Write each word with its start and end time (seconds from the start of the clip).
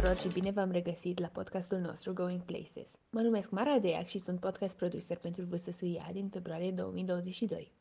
tuturor 0.00 0.18
și 0.18 0.40
bine 0.40 0.50
v-am 0.50 0.70
regăsit 0.70 1.18
la 1.18 1.26
podcastul 1.26 1.78
nostru 1.78 2.12
Going 2.12 2.40
Places. 2.42 2.88
Mă 3.10 3.20
numesc 3.20 3.50
Mara 3.50 3.78
Deac 3.78 4.06
și 4.06 4.18
sunt 4.18 4.40
podcast 4.40 4.74
producer 4.74 5.16
pentru 5.16 5.44
VSSIA 5.44 6.08
din 6.12 6.28
februarie 6.28 6.70
2022. 6.70 7.72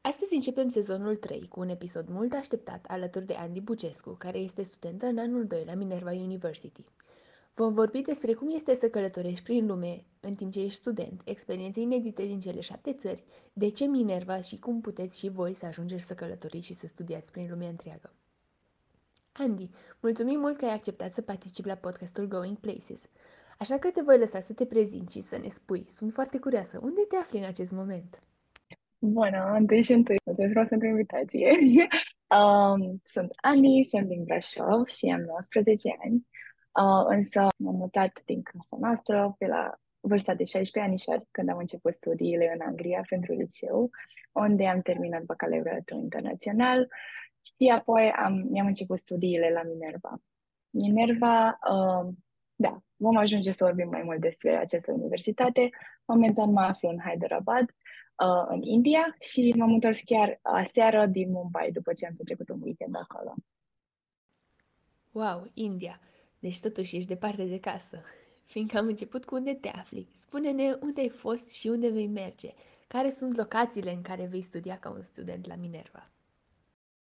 Astăzi 0.00 0.34
începem 0.34 0.68
sezonul 0.68 1.16
3 1.16 1.48
cu 1.48 1.60
un 1.60 1.68
episod 1.68 2.08
mult 2.08 2.32
așteptat 2.32 2.84
alături 2.88 3.26
de 3.26 3.34
Andy 3.34 3.60
Bucescu, 3.60 4.10
care 4.10 4.38
este 4.38 4.62
studentă 4.62 5.06
în 5.06 5.18
anul 5.18 5.46
2 5.46 5.64
la 5.66 5.74
Minerva 5.74 6.10
University. 6.10 6.84
Vom 7.54 7.74
vorbi 7.74 8.00
despre 8.00 8.32
cum 8.32 8.48
este 8.54 8.76
să 8.80 8.88
călătorești 8.88 9.44
prin 9.44 9.66
lume 9.66 10.04
în 10.20 10.34
timp 10.34 10.52
ce 10.52 10.60
ești 10.60 10.78
student, 10.78 11.20
experiențe 11.24 11.80
inedite 11.80 12.24
din 12.24 12.40
cele 12.40 12.60
șapte 12.60 12.92
țări, 12.92 13.24
de 13.52 13.68
ce 13.68 13.84
Minerva 13.84 14.40
și 14.40 14.58
cum 14.58 14.80
puteți 14.80 15.18
și 15.18 15.28
voi 15.28 15.54
să 15.54 15.66
ajungeți 15.66 16.04
să 16.04 16.14
călătoriți 16.14 16.66
și 16.66 16.74
să 16.74 16.86
studiați 16.86 17.30
prin 17.30 17.46
lumea 17.50 17.68
întreagă. 17.68 18.12
Andy, 19.38 19.68
mulțumim 20.00 20.40
mult 20.40 20.56
că 20.56 20.64
ai 20.64 20.72
acceptat 20.72 21.14
să 21.14 21.22
participi 21.22 21.68
la 21.68 21.74
podcastul 21.74 22.26
Going 22.26 22.58
Places. 22.58 23.02
Așa 23.58 23.78
că 23.78 23.90
te 23.90 24.02
voi 24.02 24.18
lăsa 24.18 24.40
să 24.40 24.52
te 24.52 24.66
prezinți 24.66 25.16
și 25.16 25.22
să 25.22 25.36
ne 25.36 25.48
spui. 25.48 25.86
Sunt 25.88 26.12
foarte 26.12 26.38
curioasă. 26.38 26.78
Unde 26.82 27.00
te 27.08 27.16
afli 27.16 27.38
în 27.38 27.44
acest 27.44 27.70
moment? 27.70 28.22
Bună, 28.98 29.52
întâi 29.56 29.82
și 29.82 29.92
întâi, 29.92 30.16
mulțumesc 30.24 30.52
frumos 30.52 30.68
pentru 30.68 30.88
invitație. 30.88 31.50
um, 32.38 33.00
sunt 33.04 33.30
Ani, 33.36 33.84
sunt 33.84 34.06
din 34.08 34.24
Brașov 34.24 34.86
și 34.86 35.06
am 35.06 35.20
19 35.20 35.96
ani, 36.04 36.26
uh, 36.82 37.16
însă 37.16 37.40
m-am 37.56 37.74
mutat 37.74 38.22
din 38.24 38.42
casa 38.42 38.76
noastră 38.80 39.34
pe 39.38 39.46
la 39.46 39.74
vârsta 40.00 40.34
de 40.34 40.44
16 40.44 40.90
anișori, 40.90 41.28
când 41.30 41.48
am 41.48 41.58
început 41.58 41.94
studiile 41.94 42.52
în 42.54 42.66
Anglia 42.66 43.04
pentru 43.08 43.32
liceu, 43.32 43.90
unde 44.32 44.66
am 44.66 44.80
terminat 44.80 45.22
bacalaureatul 45.22 45.98
internațional 45.98 46.88
și 47.46 47.68
apoi 47.68 48.12
am, 48.12 48.46
mi-am 48.50 48.66
început 48.66 48.98
studiile 48.98 49.50
la 49.50 49.62
Minerva. 49.62 50.22
Minerva, 50.70 51.46
uh, 51.48 52.14
da, 52.54 52.82
vom 52.96 53.16
ajunge 53.16 53.52
să 53.52 53.64
vorbim 53.64 53.88
mai 53.88 54.02
mult 54.02 54.20
despre 54.20 54.56
această 54.56 54.92
universitate. 54.92 55.70
Momentan 56.04 56.50
mă 56.50 56.60
aflu 56.60 56.88
în 56.88 56.98
Hyderabad, 56.98 57.64
uh, 57.64 58.46
în 58.48 58.62
India 58.62 59.16
și 59.20 59.54
m-am 59.56 59.72
întors 59.72 60.00
chiar 60.00 60.38
aseară 60.42 61.06
din 61.06 61.30
Mumbai 61.30 61.70
după 61.72 61.92
ce 61.92 62.06
am 62.06 62.14
petrecut 62.16 62.48
un 62.48 62.60
weekend 62.62 62.96
acolo. 62.96 63.34
Wow, 65.12 65.50
India! 65.54 66.00
Deci 66.38 66.60
totuși 66.60 66.96
ești 66.96 67.08
departe 67.08 67.44
de 67.44 67.60
casă. 67.60 68.02
Fiindcă 68.44 68.78
am 68.78 68.86
început 68.86 69.24
cu 69.24 69.34
unde 69.34 69.54
te 69.54 69.68
afli, 69.68 70.08
spune-ne 70.12 70.72
unde 70.80 71.00
ai 71.00 71.08
fost 71.08 71.50
și 71.50 71.68
unde 71.68 71.88
vei 71.88 72.06
merge. 72.06 72.54
Care 72.88 73.10
sunt 73.10 73.36
locațiile 73.36 73.92
în 73.92 74.02
care 74.02 74.26
vei 74.26 74.42
studia 74.42 74.78
ca 74.78 74.90
un 74.90 75.02
student 75.02 75.46
la 75.46 75.54
Minerva? 75.54 76.10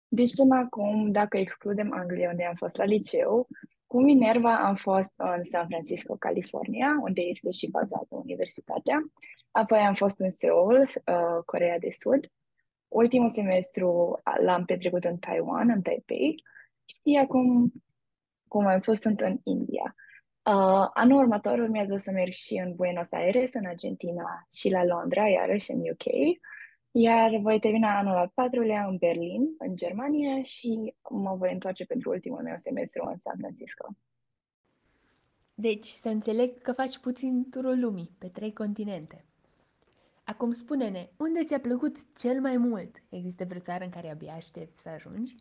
Deci 0.08 0.34
până 0.34 0.56
acum, 0.56 1.10
dacă 1.10 1.36
excludem 1.36 1.92
Anglia, 1.92 2.30
unde 2.30 2.44
am 2.44 2.54
fost 2.54 2.76
la 2.76 2.84
liceu, 2.84 3.48
cu 3.86 4.02
Minerva 4.02 4.66
am 4.66 4.74
fost 4.74 5.12
în 5.16 5.44
San 5.44 5.66
Francisco, 5.66 6.14
California, 6.14 6.98
unde 7.02 7.20
este 7.20 7.50
și 7.50 7.70
bazată 7.70 8.06
universitatea. 8.08 9.02
Apoi 9.50 9.78
am 9.78 9.94
fost 9.94 10.20
în 10.20 10.30
Seoul, 10.30 10.80
uh, 10.80 11.42
Corea 11.44 11.78
de 11.78 11.90
Sud. 11.90 12.26
Ultimul 12.88 13.30
semestru 13.30 14.20
l-am 14.40 14.64
petrecut 14.64 15.04
în 15.04 15.16
Taiwan, 15.16 15.70
în 15.70 15.82
Taipei. 15.82 16.42
Și 16.84 17.18
acum, 17.22 17.72
cum 18.48 18.66
am 18.66 18.76
spus, 18.76 19.00
sunt 19.00 19.20
în 19.20 19.38
India. 19.44 19.94
Uh, 20.42 20.88
anul 20.94 21.18
următor 21.18 21.58
urmează 21.58 21.96
să 21.96 22.10
merg 22.10 22.32
și 22.32 22.62
în 22.64 22.74
Buenos 22.74 23.12
Aires, 23.12 23.54
în 23.54 23.64
Argentina, 23.64 24.46
și 24.52 24.70
la 24.70 24.84
Londra, 24.84 25.28
iarăși 25.28 25.70
în 25.70 25.78
UK. 25.78 26.04
Iar 26.90 27.36
voi 27.36 27.60
termina 27.60 27.98
anul 27.98 28.16
al 28.16 28.30
patrulea 28.34 28.86
în 28.86 28.96
Berlin, 28.96 29.54
în 29.58 29.76
Germania, 29.76 30.42
și 30.42 30.94
mă 31.10 31.34
voi 31.34 31.52
întoarce 31.52 31.84
pentru 31.84 32.10
ultimul 32.10 32.42
meu 32.42 32.56
semestru 32.56 33.04
în 33.06 33.18
San 33.18 33.34
Francisco. 33.38 33.88
Deci, 35.54 35.86
să 35.86 36.08
înțeleg 36.08 36.60
că 36.60 36.72
faci 36.72 36.98
puțin 36.98 37.50
turul 37.50 37.80
lumii, 37.80 38.10
pe 38.18 38.28
trei 38.28 38.52
continente. 38.52 39.24
Acum 40.24 40.52
spune-ne, 40.52 41.08
unde 41.16 41.44
ți-a 41.44 41.60
plăcut 41.60 42.16
cel 42.16 42.40
mai 42.40 42.56
mult? 42.56 42.96
Există 43.08 43.44
vreo 43.44 43.60
țară 43.60 43.84
în 43.84 43.90
care 43.90 44.10
abia 44.10 44.32
aștepți 44.32 44.80
să 44.80 44.88
ajungi? 44.88 45.34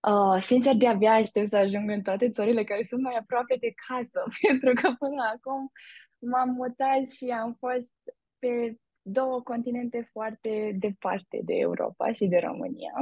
Uh, 0.00 0.42
sincer, 0.42 0.74
de-abia 0.74 1.12
aștept 1.12 1.48
să 1.48 1.56
ajung 1.56 1.90
în 1.90 2.02
toate 2.02 2.30
țările 2.30 2.64
care 2.64 2.84
sunt 2.88 3.02
mai 3.02 3.14
aproape 3.14 3.56
de 3.60 3.74
casă, 3.88 4.22
pentru 4.46 4.72
că 4.82 4.94
până 4.98 5.22
acum 5.34 5.72
m-am 6.18 6.50
mutat 6.50 7.08
și 7.08 7.24
am 7.24 7.56
fost 7.58 7.94
pe 8.38 8.76
două 9.02 9.42
continente 9.42 10.08
foarte 10.12 10.76
departe 10.78 11.40
de 11.44 11.54
Europa 11.54 12.12
și 12.12 12.26
de 12.26 12.38
România. 12.38 12.92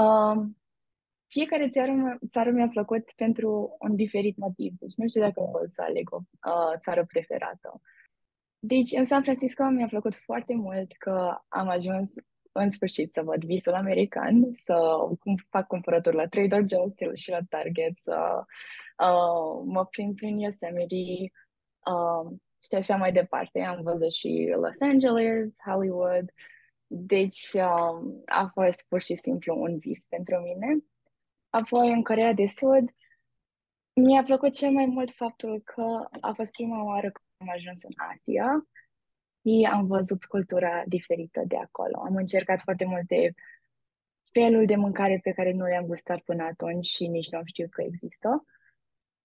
Uh, 0.00 0.42
fiecare 1.26 1.68
țară, 1.68 2.18
țară 2.28 2.50
mi-a 2.50 2.68
plăcut 2.68 3.10
pentru 3.16 3.76
un 3.80 3.96
diferit 3.96 4.36
motiv, 4.36 4.72
deci 4.78 4.94
nu 4.94 5.08
știu 5.08 5.20
dacă 5.20 5.40
pot 5.40 5.70
să 5.70 5.82
aleg 5.82 6.12
o 6.12 6.16
uh, 6.16 6.78
țară 6.78 7.04
preferată. 7.04 7.80
Deci, 8.58 8.90
în 8.92 9.06
San 9.06 9.22
Francisco 9.22 9.64
mi-a 9.64 9.86
plăcut 9.86 10.14
foarte 10.14 10.54
mult 10.54 10.92
că 10.98 11.38
am 11.48 11.68
ajuns 11.68 12.12
în 12.52 12.70
sfârșit 12.70 13.10
să 13.10 13.22
văd 13.22 13.44
visul 13.44 13.72
american, 13.72 14.48
să 14.52 14.78
fac 15.48 15.66
cumpărături 15.66 16.16
la 16.16 16.26
Trader 16.26 16.62
Joe's 16.62 17.14
și 17.14 17.30
la 17.30 17.38
Target, 17.48 17.96
să 17.96 18.44
uh, 18.98 19.62
mă 19.64 19.86
plimb 19.86 20.14
prin 20.14 20.38
Yosemite, 20.38 21.32
uh, 21.86 22.32
și 22.62 22.74
așa 22.74 22.96
mai 22.96 23.12
departe. 23.12 23.60
Am 23.60 23.82
văzut 23.82 24.12
și 24.12 24.52
Los 24.56 24.80
Angeles, 24.80 25.54
Hollywood, 25.64 26.32
deci 26.86 27.52
um, 27.52 28.22
a 28.26 28.50
fost 28.52 28.84
pur 28.88 29.00
și 29.00 29.14
simplu 29.14 29.60
un 29.60 29.78
vis 29.78 30.06
pentru 30.06 30.36
mine. 30.36 30.84
Apoi, 31.50 31.92
în 31.92 32.02
Corea 32.02 32.32
de 32.32 32.46
Sud, 32.46 32.90
mi-a 33.92 34.22
plăcut 34.22 34.54
cel 34.54 34.70
mai 34.70 34.86
mult 34.86 35.10
faptul 35.10 35.60
că 35.64 36.08
a 36.20 36.32
fost 36.32 36.50
prima 36.50 36.84
oară 36.84 37.10
când 37.10 37.26
am 37.38 37.48
ajuns 37.54 37.82
în 37.82 37.92
Asia 37.96 38.68
și 39.44 39.68
am 39.72 39.86
văzut 39.86 40.24
cultura 40.24 40.82
diferită 40.86 41.42
de 41.46 41.56
acolo. 41.56 42.00
Am 42.04 42.16
încercat 42.16 42.60
foarte 42.60 42.84
multe 42.84 43.34
felul 44.32 44.66
de 44.66 44.76
mâncare 44.76 45.20
pe 45.22 45.32
care 45.32 45.52
nu 45.52 45.64
le-am 45.64 45.86
gustat 45.86 46.20
până 46.20 46.42
atunci 46.42 46.86
și 46.86 47.06
nici 47.06 47.30
nu 47.30 47.38
am 47.38 47.44
știut 47.44 47.70
că 47.70 47.82
există. 47.82 48.44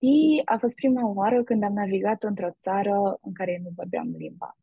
Și 0.06 0.42
a 0.46 0.58
fost 0.58 0.76
prima 0.76 1.08
oară 1.08 1.44
când 1.44 1.64
am 1.64 1.74
navigat 1.74 2.24
într-o 2.24 2.52
țară 2.52 3.18
în 3.22 3.34
care 3.34 3.60
nu 3.64 3.70
vorbeam 3.76 4.14
limba. 4.18 4.58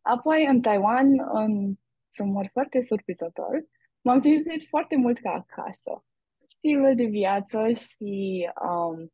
Apoi, 0.00 0.46
în 0.46 0.60
Taiwan, 0.60 1.06
într-un 1.32 2.30
mod 2.30 2.50
foarte 2.50 2.82
surprizător, 2.82 3.64
m-am 4.00 4.18
simțit 4.18 4.68
foarte 4.68 4.96
mult 4.96 5.18
ca 5.18 5.30
acasă. 5.30 6.04
Stilul 6.46 6.94
de 6.94 7.04
viață 7.04 7.72
și 7.72 8.48
um, 8.62 9.12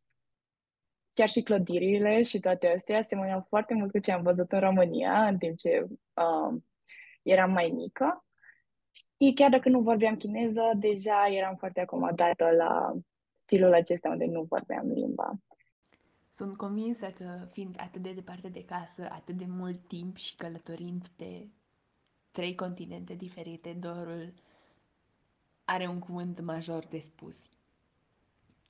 chiar 1.12 1.29
și 1.29 1.43
clădirile 1.43 2.23
și 2.23 2.41
toate 2.41 2.67
astea 2.67 3.03
semănau 3.03 3.45
foarte 3.49 3.75
mult 3.75 3.91
cu 3.91 3.99
ce 3.99 4.12
am 4.12 4.23
văzut 4.23 4.53
în 4.53 4.61
România 4.61 5.27
în 5.27 5.39
timp 5.39 5.57
ce 5.57 5.87
um, 6.12 6.65
eram 7.23 7.53
mai 7.53 7.73
mică. 7.75 8.25
Și 8.91 9.33
chiar 9.35 9.51
dacă 9.51 9.69
nu 9.69 9.81
vorbeam 9.81 10.17
chineză, 10.17 10.73
deja 10.75 11.27
eram 11.31 11.57
foarte 11.57 11.81
acomodată 11.81 12.51
la 12.51 12.93
stilul 13.53 13.75
acesta 13.75 14.09
unde 14.09 14.25
nu 14.25 14.43
vorbeam 14.43 14.87
limba. 14.87 15.39
Sunt 16.31 16.57
convinsă 16.57 17.11
că, 17.11 17.49
fiind 17.51 17.75
atât 17.79 18.03
de 18.03 18.13
departe 18.13 18.49
de 18.49 18.65
casă, 18.65 19.09
atât 19.11 19.37
de 19.37 19.45
mult 19.49 19.89
timp 19.89 20.17
și 20.17 20.37
călătorind 20.37 21.09
pe 21.17 21.49
trei 22.31 22.55
continente 22.55 23.15
diferite, 23.15 23.73
dorul 23.73 24.33
are 25.65 25.87
un 25.87 25.99
cuvânt 25.99 26.41
major 26.41 26.87
de 26.87 26.99
spus. 26.99 27.49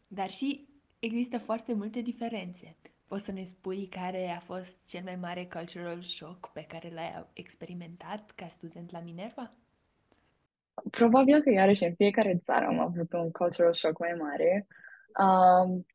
Dar 0.08 0.30
și 0.30 0.68
există 0.98 1.38
foarte 1.38 1.72
multe 1.72 2.00
diferențe. 2.00 2.76
Poți 3.06 3.24
să 3.24 3.32
ne 3.32 3.44
spui 3.44 3.86
care 3.86 4.30
a 4.30 4.40
fost 4.40 4.76
cel 4.86 5.02
mai 5.02 5.16
mare 5.16 5.46
cultural 5.46 6.02
shock 6.02 6.52
pe 6.52 6.64
care 6.64 6.90
l-ai 6.94 7.26
experimentat 7.32 8.30
ca 8.30 8.48
student 8.48 8.90
la 8.90 9.00
Minerva? 9.00 9.52
Probabil 10.90 11.42
că 11.42 11.50
iarăși 11.50 11.84
în 11.84 11.94
fiecare 11.94 12.38
țară 12.38 12.66
am 12.66 12.78
avut 12.78 13.12
un 13.12 13.30
cultural 13.30 13.74
shock 13.74 13.98
mai 13.98 14.14
mare. 14.18 14.66
Um, 15.24 15.86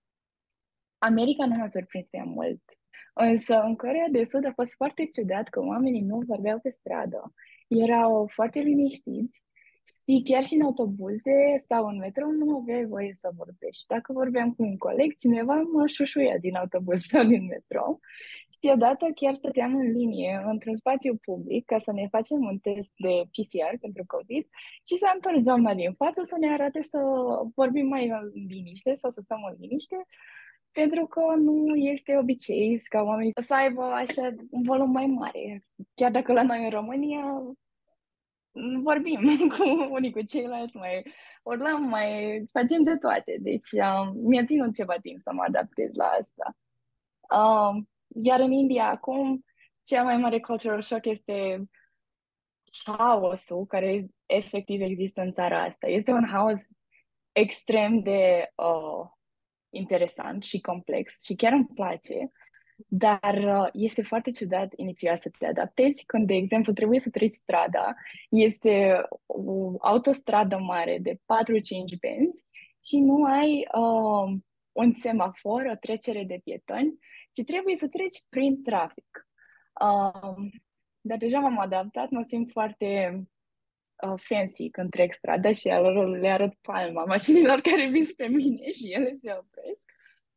America 0.97 1.45
nu 1.45 1.55
m-a 1.55 1.67
surprins 1.67 2.07
prea 2.07 2.23
mult. 2.23 2.61
Însă 3.13 3.59
în 3.59 3.75
Corea 3.75 4.07
de 4.11 4.23
Sud 4.23 4.45
a 4.45 4.51
fost 4.55 4.73
foarte 4.73 5.05
ciudat 5.05 5.47
că 5.47 5.59
oamenii 5.59 6.01
nu 6.01 6.17
vorbeau 6.27 6.59
pe 6.59 6.69
stradă. 6.69 7.33
Erau 7.67 8.29
foarte 8.33 8.59
liniștiți 8.59 9.43
și 9.83 10.21
chiar 10.23 10.43
și 10.45 10.53
în 10.53 10.61
autobuze 10.61 11.37
sau 11.67 11.85
în 11.85 11.97
metro 11.97 12.25
nu 12.31 12.57
aveai 12.57 12.85
voie 12.85 13.13
să 13.13 13.29
vorbești. 13.35 13.85
Dacă 13.87 14.13
vorbeam 14.13 14.53
cu 14.53 14.63
un 14.63 14.77
coleg, 14.77 15.15
cineva 15.15 15.55
mă 15.55 15.87
șușuia 15.87 16.37
din 16.37 16.55
autobuz 16.55 17.01
sau 17.01 17.23
din 17.23 17.45
metro 17.45 17.99
și 18.63 18.71
odată 18.73 19.05
chiar 19.15 19.33
stăteam 19.33 19.75
în 19.75 19.91
linie 19.91 20.43
într-un 20.45 20.75
spațiu 20.75 21.15
public 21.15 21.65
ca 21.65 21.79
să 21.79 21.91
ne 21.91 22.07
facem 22.07 22.45
un 22.45 22.57
test 22.57 22.91
de 22.95 23.23
PCR 23.31 23.77
pentru 23.81 24.03
COVID 24.07 24.45
și 24.87 24.97
s-a 24.97 25.11
întors 25.13 25.43
doamna 25.43 25.73
din 25.73 25.93
față 25.93 26.21
să 26.23 26.35
ne 26.39 26.51
arate 26.53 26.81
să 26.81 26.99
vorbim 27.55 27.87
mai 27.87 28.07
în 28.07 28.31
liniște 28.47 28.95
sau 28.95 29.11
să 29.11 29.21
stăm 29.21 29.43
în 29.49 29.55
liniște 29.59 30.05
pentru 30.71 31.05
că 31.05 31.21
nu 31.37 31.75
este 31.75 32.17
obicei 32.17 32.79
ca 32.89 33.01
oamenii 33.01 33.31
să 33.41 33.53
aibă 33.53 33.83
așa 33.83 34.35
un 34.49 34.63
volum 34.63 34.91
mai 34.91 35.05
mare. 35.05 35.63
Chiar 35.95 36.11
dacă 36.11 36.33
la 36.33 36.43
noi 36.43 36.63
în 36.63 36.69
România 36.69 37.41
vorbim 38.81 39.21
cu 39.57 39.87
unii 39.91 40.11
cu 40.11 40.21
ceilalți, 40.21 40.75
mai 40.75 41.05
urlăm, 41.43 41.83
mai 41.83 42.43
facem 42.51 42.83
de 42.83 42.95
toate. 42.97 43.37
Deci 43.39 43.71
uh, 43.71 44.09
mi-a 44.13 44.45
ținut 44.45 44.73
ceva 44.75 44.95
timp 45.01 45.19
să 45.19 45.31
mă 45.33 45.43
adaptez 45.47 45.89
la 45.93 46.05
asta. 46.05 46.55
Uh, 47.35 47.83
iar 48.21 48.39
în 48.39 48.51
India 48.51 48.89
acum, 48.89 49.45
cea 49.83 50.03
mai 50.03 50.17
mare 50.17 50.39
cultural 50.39 50.81
shock 50.81 51.05
este 51.05 51.69
haosul 52.85 53.65
care 53.65 54.05
efectiv 54.25 54.81
există 54.81 55.21
în 55.21 55.31
țara 55.31 55.63
asta. 55.63 55.87
Este 55.87 56.11
un 56.11 56.27
haos 56.27 56.61
extrem 57.31 57.99
de 57.99 58.51
uh, 58.55 59.09
interesant 59.69 60.43
și 60.43 60.61
complex 60.61 61.23
și 61.23 61.35
chiar 61.35 61.51
îmi 61.51 61.67
place, 61.73 62.31
dar 62.87 63.37
uh, 63.43 63.69
este 63.73 64.01
foarte 64.01 64.31
ciudat 64.31 64.73
inițial 64.75 65.17
să 65.17 65.29
te 65.37 65.45
adaptezi 65.45 66.05
când, 66.05 66.27
de 66.27 66.33
exemplu, 66.33 66.73
trebuie 66.73 66.99
să 66.99 67.09
treci 67.09 67.31
strada, 67.31 67.95
este 68.29 69.01
o 69.25 69.73
autostradă 69.79 70.57
mare 70.57 70.97
de 71.01 71.13
4-5 71.13 71.19
benzi 71.99 72.45
și 72.83 72.99
nu 72.99 73.23
ai 73.23 73.67
uh, 73.73 74.37
un 74.77 74.91
semafor, 74.91 75.65
o 75.65 75.75
trecere 75.75 76.23
de 76.23 76.39
pietoni, 76.43 76.97
ci 77.31 77.43
trebuie 77.43 77.75
să 77.75 77.87
treci 77.87 78.23
prin 78.29 78.63
trafic. 78.63 79.27
Uh, 79.81 80.49
dar 81.01 81.17
deja 81.17 81.39
m-am 81.39 81.59
adaptat, 81.59 82.09
mă 82.09 82.21
simt 82.21 82.51
foarte 82.51 83.21
uh, 84.07 84.19
fancy 84.27 84.69
când 84.69 84.89
trec 84.89 85.13
strada 85.13 85.51
și 85.51 85.67
le 86.19 86.29
arăt 86.29 86.53
palma 86.61 87.03
mașinilor 87.05 87.61
care 87.61 87.89
vin 87.89 88.05
spre 88.05 88.27
mine 88.27 88.71
și 88.71 88.91
ele 88.93 89.17
se 89.21 89.31
opresc. 89.31 89.85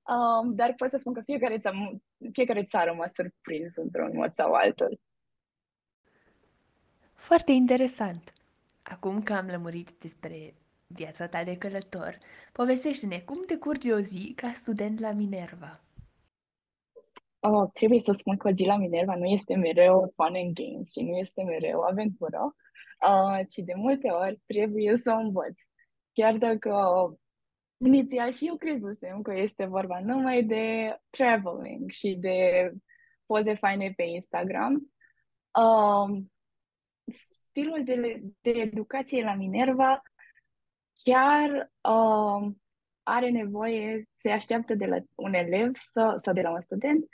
Um, 0.03 0.55
dar 0.55 0.75
pot 0.75 0.89
să 0.91 0.97
spun 0.97 1.13
că 1.13 1.21
fiecare, 1.21 1.59
ța- 1.59 2.01
fiecare 2.33 2.65
țară 2.65 2.93
m-a 2.93 3.09
surprins 3.09 3.77
într-un 3.77 4.11
mod 4.15 4.33
sau 4.33 4.53
altul. 4.53 5.01
Foarte 7.15 7.53
interesant! 7.53 8.33
Acum 8.83 9.23
că 9.23 9.33
am 9.33 9.47
lămurit 9.47 9.91
despre 9.99 10.55
viața 10.95 11.29
ta 11.29 11.45
de 11.45 11.57
călător, 11.57 12.19
povestește-ne 12.53 13.19
cum 13.19 13.45
te 13.47 13.57
curge 13.57 13.93
o 13.93 14.01
zi 14.01 14.33
ca 14.37 14.53
student 14.57 15.01
la 15.01 15.13
Minerva. 15.13 15.81
Oh, 17.41 17.71
trebuie 17.73 18.01
să 18.01 18.13
spun 18.13 18.37
că 18.37 18.51
zi 18.51 18.65
la 18.65 18.77
Minerva 18.77 19.17
nu 19.17 19.25
este 19.25 19.57
mereu 19.57 20.13
fun 20.17 20.35
and 20.35 20.55
games 20.55 20.93
și 20.93 21.03
nu 21.03 21.17
este 21.17 21.43
mereu 21.43 21.81
aventură, 21.81 22.57
uh, 23.09 23.47
ci 23.49 23.57
de 23.57 23.73
multe 23.75 24.09
ori 24.09 24.41
trebuie 24.47 24.97
să 24.97 25.11
o 25.11 25.21
învăț. 25.21 25.59
Chiar 26.13 26.37
dacă 26.37 26.73
inițial 27.77 28.33
și 28.33 28.47
eu 28.47 28.57
crezusem 28.57 29.23
că 29.23 29.35
este 29.35 29.65
vorba 29.65 30.01
numai 30.01 30.43
de 30.43 30.97
traveling 31.11 31.91
și 31.91 32.17
de 32.21 32.71
poze 33.27 33.55
faine 33.55 33.93
pe 33.97 34.03
Instagram. 34.03 34.93
Um, 35.61 36.33
stilul 37.49 37.85
de, 37.85 38.23
de 38.41 38.51
educație 38.51 39.25
la 39.25 39.35
Minerva 39.35 40.03
chiar 41.03 41.73
um, 41.81 42.61
are 43.03 43.31
nevoie, 43.31 44.09
se 44.17 44.31
așteaptă 44.31 44.75
de 44.75 44.87
la 44.87 44.97
un 45.15 45.35
elev 45.35 45.73
să, 45.93 46.15
sau 46.23 46.33
de 46.33 46.43
la 46.43 46.51
un 46.51 46.61
student 46.61 47.05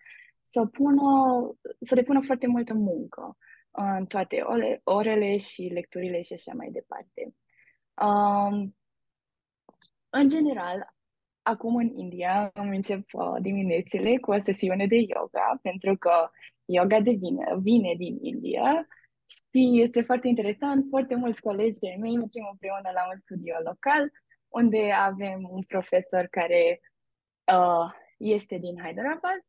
să 0.42 0.66
pună, 0.66 1.10
să 1.80 1.94
depună 1.94 2.20
foarte 2.20 2.46
multă 2.46 2.74
muncă 2.74 3.36
în 3.70 4.06
toate 4.06 4.40
ore, 4.40 4.80
orele 4.84 5.36
și 5.36 5.62
lecturile 5.62 6.22
și 6.22 6.32
așa 6.32 6.52
mai 6.54 6.70
departe. 6.70 7.34
Um, 7.94 8.76
în 10.10 10.28
general, 10.28 10.94
acum 11.42 11.76
în 11.76 11.92
India 11.96 12.50
îmi 12.54 12.76
încep 12.76 13.04
uh, 13.12 13.36
diminețile 13.40 14.18
cu 14.18 14.30
o 14.30 14.38
sesiune 14.38 14.86
de 14.86 14.96
yoga, 14.96 15.58
pentru 15.62 15.96
că 15.96 16.30
yoga 16.64 17.00
devine, 17.00 17.56
vine 17.60 17.94
din 17.96 18.18
India 18.20 18.86
și 19.26 19.80
este 19.82 20.00
foarte 20.00 20.28
interesant. 20.28 20.86
Foarte 20.88 21.14
mulți 21.14 21.40
colegi 21.40 21.78
de 21.78 21.96
mei 22.00 22.16
mergem 22.16 22.48
împreună 22.50 22.90
la 22.94 23.08
un 23.10 23.16
studio 23.16 23.54
local, 23.64 24.10
unde 24.48 24.92
avem 24.92 25.48
un 25.50 25.62
profesor 25.62 26.26
care 26.30 26.80
uh, 27.52 27.92
este 28.18 28.58
din 28.58 28.76
Hyderabad 28.82 29.40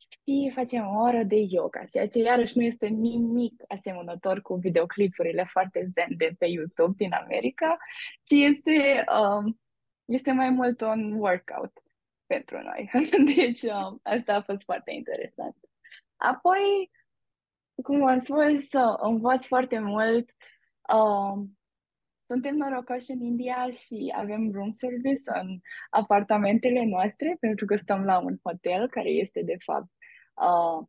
și 0.00 0.50
facem 0.54 0.86
o 0.86 1.00
oră 1.00 1.22
de 1.22 1.36
yoga, 1.48 1.84
ceea 1.84 2.08
ce 2.08 2.18
iarăși 2.18 2.56
nu 2.56 2.62
este 2.62 2.86
nimic 2.86 3.62
asemănător 3.68 4.40
cu 4.40 4.54
videoclipurile 4.54 5.44
foarte 5.50 5.84
zen 5.84 6.16
de 6.16 6.30
pe 6.38 6.46
YouTube 6.46 6.94
din 6.96 7.12
America, 7.12 7.76
ci 8.22 8.30
este, 8.30 9.04
um, 9.20 9.60
este 10.04 10.32
mai 10.32 10.50
mult 10.50 10.80
un 10.80 11.12
workout 11.12 11.72
pentru 12.26 12.60
noi. 12.60 12.90
Deci 13.36 13.62
um, 13.62 14.00
asta 14.02 14.34
a 14.34 14.42
fost 14.42 14.62
foarte 14.62 14.92
interesant. 14.92 15.56
Apoi, 16.16 16.90
cum 17.82 18.06
am 18.06 18.18
spus, 18.18 18.68
învăț 19.00 19.46
foarte 19.46 19.78
mult. 19.78 20.30
Um, 20.94 21.58
suntem 22.26 22.56
norocoși 22.56 23.10
în 23.10 23.20
India 23.20 23.70
și 23.70 24.12
avem 24.16 24.50
room 24.52 24.70
service 24.70 25.22
în 25.42 25.58
apartamentele 25.90 26.84
noastre, 26.84 27.36
pentru 27.40 27.64
că 27.64 27.76
stăm 27.76 28.04
la 28.04 28.18
un 28.18 28.38
hotel 28.42 28.88
care 28.88 29.08
este, 29.08 29.42
de 29.42 29.56
fapt, 29.64 29.88
uh, 30.34 30.86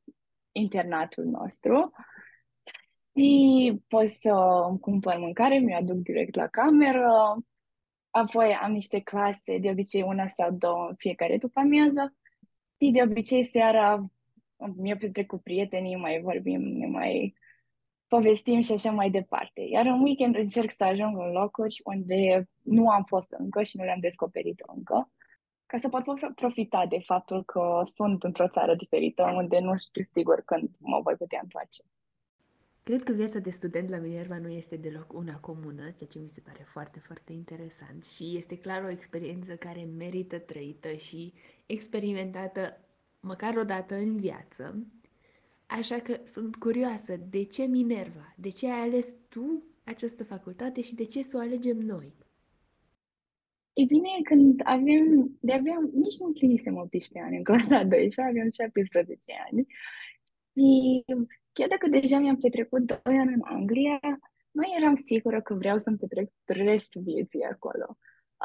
internatul 0.52 1.24
nostru. 1.24 1.92
Și 3.16 3.82
pot 3.88 4.10
să 4.10 4.32
îmi 4.70 4.80
cumpăr 4.80 5.18
mâncare, 5.18 5.58
mi-o 5.58 5.76
aduc 5.76 5.98
direct 5.98 6.36
la 6.36 6.48
cameră. 6.48 7.38
Apoi 8.10 8.54
am 8.62 8.72
niște 8.72 9.00
clase, 9.00 9.58
de 9.58 9.70
obicei 9.70 10.02
una 10.02 10.28
sau 10.28 10.52
două 10.52 10.86
în 10.90 10.96
fiecare 10.96 11.38
după 11.38 11.60
amiază. 11.60 12.16
Și 12.80 12.92
de 12.92 13.02
obicei 13.02 13.44
seara 13.44 14.12
mi-o 14.76 14.96
petrec 14.96 15.28
cu 15.28 15.38
prietenii, 15.38 15.96
mai 15.96 16.22
vorbim, 16.22 16.62
ne 16.62 16.88
mai 16.88 17.34
povestim 18.08 18.62
și 18.62 18.72
așa 18.72 18.92
mai 18.92 19.10
departe. 19.10 19.62
Iar 19.62 19.86
în 19.86 20.02
weekend 20.02 20.36
încerc 20.36 20.72
să 20.72 20.84
ajung 20.84 21.18
în 21.18 21.32
locuri 21.32 21.82
unde 21.84 22.50
nu 22.62 22.90
am 22.90 23.04
fost 23.04 23.32
încă 23.32 23.64
și 23.64 23.78
nu 23.78 23.84
le-am 23.84 24.00
descoperit 24.00 24.62
încă, 24.76 25.12
ca 25.66 25.78
să 25.78 25.90
pot 25.90 26.04
profita 26.36 26.86
de 26.86 27.00
faptul 27.06 27.44
că 27.44 27.84
sunt 27.94 28.24
într-o 28.24 28.48
țară 28.48 28.76
diferită, 28.76 29.34
unde 29.36 29.60
nu 29.60 29.78
știu 29.78 30.02
sigur 30.02 30.42
când 30.46 30.70
mă 30.78 31.00
voi 31.04 31.16
putea 31.16 31.40
întoarce. 31.44 31.84
Cred 32.84 33.04
că 33.04 33.12
viața 33.12 33.40
de 33.40 33.50
student 33.50 33.90
la 33.90 33.98
Minerva 33.98 34.38
nu 34.38 34.50
este 34.50 34.76
deloc 34.76 35.14
una 35.14 35.36
comună, 35.40 35.82
ceea 35.82 36.10
ce 36.10 36.20
mi 36.20 36.32
se 36.34 36.42
pare 36.46 36.66
foarte, 36.72 37.00
foarte 37.00 37.34
interesant 37.34 38.06
și 38.06 38.38
este 38.38 38.58
clar 38.58 38.84
o 38.84 38.90
experiență 38.90 39.56
care 39.56 39.84
merită 39.98 40.40
trăită 40.40 40.94
și 40.94 41.34
experimentată 41.66 42.78
măcar 43.22 43.56
o 43.58 43.64
dată 43.64 43.96
în 43.96 44.18
viață. 44.18 44.86
Așa 45.66 46.00
că 46.00 46.20
sunt 46.32 46.56
curioasă, 46.56 47.16
de 47.30 47.44
ce 47.44 47.64
Minerva? 47.64 48.34
De 48.38 48.50
ce 48.50 48.72
ai 48.72 48.80
ales 48.80 49.14
tu 49.30 49.64
această 49.84 50.24
facultate 50.24 50.82
și 50.82 50.96
de 50.96 51.06
ce 51.06 51.24
să 51.24 51.38
o 51.38 51.40
alegem 51.40 51.78
noi? 51.78 52.14
E 53.74 53.84
bine, 53.84 54.10
când 54.24 54.62
avem, 54.64 55.38
de 55.40 55.54
aveam, 55.54 55.90
nici 55.94 56.18
nu 56.20 56.26
împlinisem 56.26 56.76
18 56.76 57.20
ani 57.20 57.38
în 57.38 57.44
clasa 57.44 57.78
a 57.78 57.84
12, 57.84 58.22
aveam 58.22 58.50
17 58.52 59.34
ani 59.52 59.68
și 60.54 61.04
chiar 61.54 61.68
dacă 61.68 61.88
deja 61.88 62.20
mi-am 62.20 62.38
petrecut 62.38 62.82
2 63.04 63.18
ani 63.18 63.34
în 63.34 63.42
Anglia, 63.44 64.00
nu 64.52 64.64
eram 64.78 64.96
sigură 64.96 65.42
că 65.42 65.54
vreau 65.54 65.78
să-mi 65.78 65.98
petrec 65.98 66.30
restul 66.46 67.02
vieții 67.02 67.44
acolo. 67.44 67.98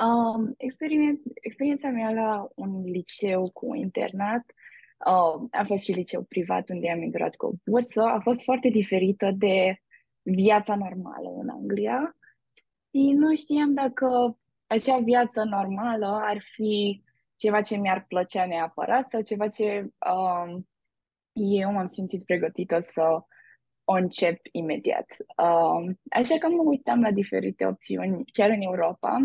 Um, 0.04 0.54
experien- 0.58 1.22
experiența 1.34 1.88
mea 1.88 2.10
la 2.10 2.48
un 2.54 2.84
liceu 2.84 3.50
cu 3.50 3.74
internat 3.74 4.44
uh, 5.06 5.48
a 5.50 5.64
fost 5.66 5.84
și 5.84 5.92
liceu 5.92 6.22
privat 6.22 6.68
unde 6.68 6.90
am 6.90 7.02
intrat 7.02 7.36
cu 7.36 7.46
o 7.46 7.52
bursă, 7.64 8.02
a 8.02 8.20
fost 8.20 8.42
foarte 8.42 8.68
diferită 8.68 9.30
de 9.36 9.80
viața 10.22 10.74
normală 10.74 11.28
în 11.40 11.48
Anglia. 11.48 12.16
Și 12.90 13.12
nu 13.12 13.34
știam 13.34 13.74
dacă 13.74 14.38
acea 14.66 14.98
viață 14.98 15.42
normală 15.44 16.20
ar 16.22 16.42
fi 16.54 17.02
ceva 17.36 17.60
ce 17.60 17.76
mi-ar 17.76 18.04
plăcea 18.08 18.46
neapărat 18.46 19.08
sau 19.08 19.20
ceva 19.20 19.48
ce 19.48 19.90
um, 20.10 20.68
eu 21.32 21.72
m-am 21.72 21.86
simțit 21.86 22.24
pregătită 22.24 22.80
să 22.80 23.24
o 23.84 23.92
încep 23.92 24.40
imediat. 24.52 25.16
Um, 25.36 26.00
așa 26.10 26.38
că 26.38 26.48
mă 26.48 26.62
uitam 26.62 27.00
la 27.00 27.10
diferite 27.10 27.66
opțiuni, 27.66 28.24
chiar 28.32 28.50
în 28.50 28.60
Europa, 28.60 29.18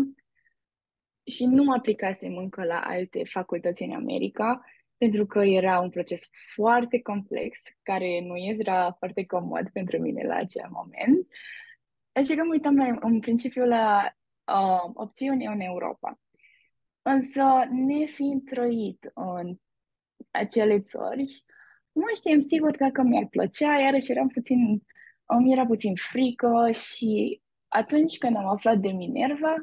și 1.24 1.44
nu 1.44 1.72
aplicasem 1.72 2.36
încă 2.36 2.64
la 2.64 2.80
alte 2.80 3.24
facultăți 3.24 3.82
în 3.82 3.92
America, 3.92 4.64
pentru 5.02 5.26
că 5.26 5.38
era 5.38 5.80
un 5.80 5.90
proces 5.90 6.28
foarte 6.54 7.00
complex, 7.00 7.58
care 7.82 8.20
nu 8.20 8.36
era 8.36 8.92
foarte 8.98 9.24
comod 9.24 9.68
pentru 9.72 9.98
mine 9.98 10.26
la 10.26 10.34
acel 10.34 10.68
moment. 10.70 11.26
Așa 12.12 12.34
că 12.34 12.42
mă 12.42 12.52
uitam 12.52 12.76
la, 12.76 12.98
în 13.00 13.20
principiu 13.20 13.64
la 13.64 14.14
uh, 14.44 14.90
opțiuni 14.94 15.46
în 15.46 15.60
Europa. 15.60 16.20
Însă, 17.02 17.42
nefiind 17.70 18.44
trăit 18.44 19.10
în 19.14 19.56
acele 20.30 20.80
țări, 20.80 21.44
nu 21.92 22.04
știam 22.14 22.40
sigur 22.40 22.76
dacă 22.76 23.02
mi-ar 23.02 23.26
plăcea, 23.30 23.78
iarăși 23.78 24.10
eram 24.10 24.28
puțin, 24.28 24.82
îmi 25.26 25.52
era 25.52 25.66
puțin 25.66 25.94
frică 25.94 26.70
și 26.72 27.40
atunci 27.68 28.18
când 28.18 28.36
am 28.36 28.46
aflat 28.46 28.78
de 28.78 28.88
Minerva, 28.88 29.54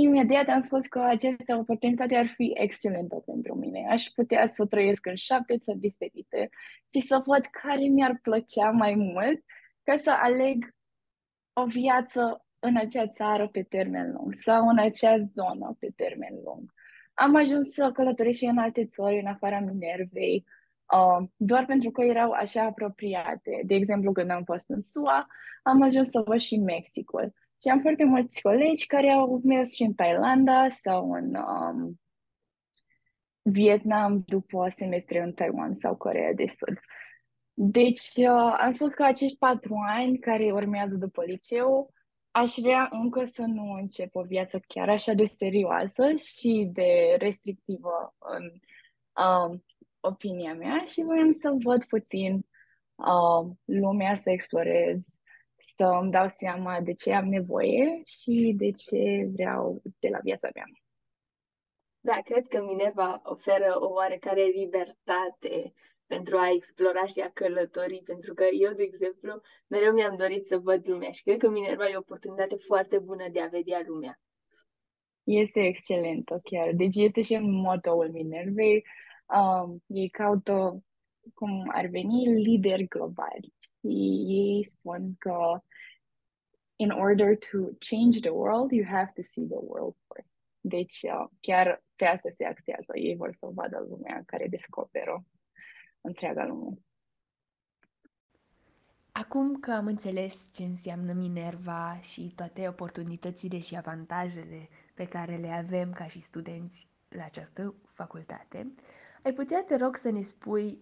imediat 0.00 0.48
am 0.48 0.60
spus 0.60 0.86
că 0.86 1.00
această 1.00 1.56
oportunitate 1.56 2.16
ar 2.16 2.26
fi 2.26 2.52
excelentă 2.54 3.22
pentru 3.26 3.54
mine. 3.54 3.86
Aș 3.90 4.04
putea 4.04 4.46
să 4.46 4.66
trăiesc 4.66 5.06
în 5.06 5.14
șapte 5.14 5.58
țări 5.58 5.78
diferite 5.78 6.48
și 6.94 7.06
să 7.06 7.22
văd 7.26 7.44
care 7.62 7.82
mi-ar 7.82 8.18
plăcea 8.22 8.70
mai 8.70 8.94
mult 8.94 9.44
ca 9.82 9.96
să 9.96 10.10
aleg 10.10 10.74
o 11.52 11.64
viață 11.64 12.46
în 12.58 12.76
acea 12.76 13.06
țară 13.06 13.48
pe 13.48 13.62
termen 13.62 14.12
lung 14.12 14.34
sau 14.34 14.68
în 14.68 14.78
acea 14.78 15.18
zonă 15.18 15.76
pe 15.78 15.92
termen 15.96 16.34
lung. 16.44 16.72
Am 17.14 17.36
ajuns 17.36 17.68
să 17.68 17.90
călătoresc 17.92 18.38
și 18.38 18.44
în 18.44 18.58
alte 18.58 18.86
țări, 18.86 19.18
în 19.18 19.26
afara 19.26 19.60
Minervei, 19.60 20.44
uh, 20.92 21.28
doar 21.36 21.64
pentru 21.64 21.90
că 21.90 22.02
erau 22.02 22.30
așa 22.30 22.62
apropiate. 22.62 23.62
De 23.64 23.74
exemplu, 23.74 24.12
când 24.12 24.30
am 24.30 24.44
fost 24.44 24.70
în 24.70 24.80
SUA, 24.80 25.26
am 25.62 25.82
ajuns 25.82 26.10
să 26.10 26.22
văd 26.24 26.38
și 26.38 26.56
Mexicul. 26.56 27.32
Și 27.62 27.68
am 27.68 27.80
foarte 27.80 28.04
mulți 28.04 28.42
colegi 28.42 28.86
care 28.86 29.08
au 29.08 29.40
mers 29.44 29.74
și 29.74 29.82
în 29.82 29.94
Thailanda 29.94 30.68
sau 30.68 31.12
în 31.12 31.34
um, 31.34 32.00
Vietnam 33.42 34.22
după 34.26 34.68
semestre 34.76 35.22
în 35.22 35.32
Taiwan 35.32 35.74
sau 35.74 35.96
Coreea 35.96 36.32
de 36.32 36.46
Sud. 36.46 36.78
Deci, 37.54 38.10
uh, 38.16 38.56
am 38.58 38.70
spus 38.70 38.92
că 38.92 39.02
acești 39.02 39.38
patru 39.38 39.74
ani 39.86 40.18
care 40.18 40.52
urmează 40.52 40.96
după 40.96 41.24
liceu, 41.24 41.92
aș 42.30 42.54
vrea 42.56 42.88
încă 42.90 43.24
să 43.24 43.42
nu 43.42 43.72
încep 43.72 44.14
o 44.14 44.22
viață 44.22 44.60
chiar 44.66 44.88
așa 44.88 45.12
de 45.12 45.26
serioasă 45.26 46.12
și 46.12 46.68
de 46.72 47.16
restrictivă 47.18 48.14
în 48.18 48.52
uh, 49.24 49.58
opinia 50.00 50.54
mea 50.54 50.82
și 50.84 51.02
voiam 51.02 51.30
să 51.30 51.56
văd 51.62 51.84
puțin 51.84 52.46
uh, 52.94 53.50
lumea, 53.64 54.14
să 54.14 54.30
explorez, 54.30 55.06
să 55.76 55.84
îmi 55.84 56.10
dau 56.10 56.28
seama 56.28 56.80
de 56.80 56.92
ce 56.92 57.12
am 57.12 57.28
nevoie 57.28 58.02
și 58.04 58.54
de 58.56 58.70
ce 58.70 59.28
vreau 59.32 59.82
de 59.98 60.08
la 60.08 60.18
viața 60.22 60.48
mea. 60.54 60.64
Da, 62.00 62.20
cred 62.24 62.46
că 62.46 62.62
Minerva 62.62 63.20
oferă 63.24 63.74
o 63.78 63.92
oarecare 63.92 64.42
libertate 64.42 65.72
pentru 66.06 66.36
a 66.36 66.50
explora 66.50 67.06
și 67.06 67.20
a 67.20 67.30
călători, 67.30 68.02
pentru 68.04 68.34
că 68.34 68.44
eu, 68.60 68.72
de 68.72 68.82
exemplu, 68.82 69.40
mereu 69.66 69.92
mi-am 69.92 70.16
dorit 70.16 70.46
să 70.46 70.58
văd 70.58 70.88
lumea 70.88 71.10
și 71.10 71.22
cred 71.22 71.38
că 71.38 71.48
Minerva 71.48 71.88
e 71.88 71.94
o 71.94 71.98
oportunitate 71.98 72.56
foarte 72.56 72.98
bună 72.98 73.28
de 73.32 73.40
a 73.40 73.46
vedea 73.46 73.82
lumea. 73.86 74.20
Este 75.22 75.60
excelentă 75.66 76.40
chiar. 76.42 76.72
Deci 76.72 76.96
este 76.96 77.22
și 77.22 77.34
în 77.34 77.50
motoul 77.50 78.10
Minervei. 78.10 78.84
Um, 79.26 79.82
ei 79.86 80.08
caută 80.08 80.82
cum 81.34 81.70
ar 81.72 81.86
veni 81.86 82.42
lideri 82.42 82.88
globali 82.88 83.54
și 83.58 83.70
ei 83.88 84.64
spun 84.64 85.14
că 85.18 85.62
in 86.76 86.90
order 86.90 87.36
to 87.36 87.58
change 87.78 88.20
the 88.20 88.30
world, 88.30 88.70
you 88.72 88.84
have 88.86 89.12
to 89.14 89.22
see 89.22 89.46
the 89.46 89.60
world 89.60 89.94
first. 90.06 90.30
Deci 90.60 91.02
uh, 91.02 91.28
chiar 91.40 91.82
pe 91.96 92.04
asta 92.04 92.28
se 92.30 92.44
axează. 92.44 92.92
Ei 92.94 93.16
vor 93.16 93.32
să 93.32 93.46
vadă 93.54 93.86
lumea 93.88 94.22
care 94.26 94.48
descoperă 94.48 95.24
întreaga 96.00 96.44
lume. 96.46 96.78
Acum 99.12 99.60
că 99.60 99.70
am 99.70 99.86
înțeles 99.86 100.48
ce 100.52 100.62
înseamnă 100.62 101.12
Minerva 101.12 102.00
și 102.00 102.32
toate 102.36 102.68
oportunitățile 102.68 103.58
și 103.58 103.76
avantajele 103.76 104.68
pe 104.94 105.08
care 105.08 105.36
le 105.36 105.48
avem 105.48 105.92
ca 105.92 106.06
și 106.06 106.20
studenți 106.20 106.88
la 107.08 107.24
această 107.24 107.74
facultate, 107.92 108.74
ai 109.22 109.32
putea, 109.32 109.64
te 109.64 109.76
rog, 109.76 109.96
să 109.96 110.10
ne 110.10 110.22
spui 110.22 110.78